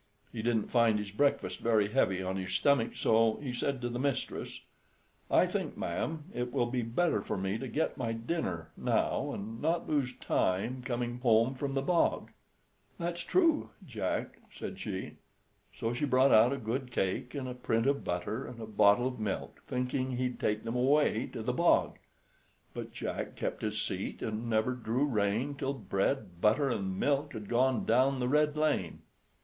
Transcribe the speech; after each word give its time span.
He 0.31 0.41
didn't 0.41 0.71
find 0.71 0.97
his 0.97 1.11
breakfast 1.11 1.59
very 1.59 1.89
heavy 1.89 2.23
on 2.23 2.35
his 2.35 2.53
stomach; 2.55 2.93
so 2.95 3.35
he 3.35 3.53
said 3.53 3.81
to 3.81 3.89
the 3.89 3.99
mistress, 3.99 4.61
"I 5.29 5.45
think, 5.45 5.77
ma'am, 5.77 6.23
it 6.33 6.51
will 6.51 6.65
be 6.65 6.81
better 6.81 7.21
for 7.21 7.37
me 7.37 7.59
to 7.59 7.67
get 7.67 7.97
my 7.99 8.11
dinner 8.11 8.71
now, 8.75 9.31
and 9.31 9.61
not 9.61 9.87
lose 9.87 10.15
time 10.15 10.81
coming 10.81 11.19
home 11.19 11.53
from 11.53 11.75
the 11.75 11.83
bog." 11.83 12.31
"That's 12.97 13.21
true, 13.21 13.69
Jack," 13.85 14.39
said 14.51 14.79
she. 14.79 15.17
So 15.79 15.93
she 15.93 16.05
brought 16.05 16.31
out 16.31 16.51
a 16.51 16.57
good 16.57 16.89
cake, 16.89 17.35
and 17.35 17.47
a 17.47 17.53
print 17.53 17.85
of 17.85 18.03
butter, 18.03 18.47
and 18.47 18.59
a 18.59 18.65
bottle 18.65 19.05
of 19.05 19.19
milk, 19.19 19.61
thinking 19.67 20.17
he'd 20.17 20.39
take 20.39 20.63
them 20.63 20.75
away 20.75 21.27
to 21.27 21.43
the 21.43 21.53
bog. 21.53 21.99
But 22.73 22.91
Jack 22.91 23.35
kept 23.35 23.61
his 23.61 23.79
seat, 23.79 24.23
and 24.23 24.49
never 24.49 24.71
drew 24.71 25.05
rein 25.05 25.53
till 25.53 25.73
bread, 25.75 26.41
butter, 26.41 26.71
and 26.71 26.99
milk 26.99 27.33
had 27.33 27.47
gone 27.47 27.85
down 27.85 28.19
the 28.19 28.27
red 28.27 28.57
lane. 28.57 29.03